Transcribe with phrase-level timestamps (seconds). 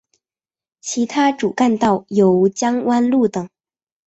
[0.79, 3.47] 其他主干道有江湾路等。